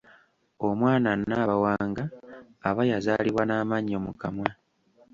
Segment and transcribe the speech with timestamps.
[0.67, 2.03] Omwana Nabawanga
[2.67, 4.49] aba yazaalibwa n’amannyo mu kamwa.